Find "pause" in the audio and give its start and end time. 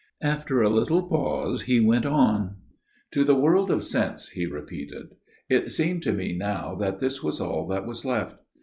1.03-1.61